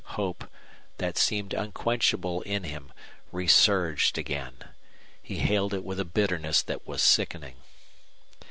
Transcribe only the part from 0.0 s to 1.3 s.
Hope, that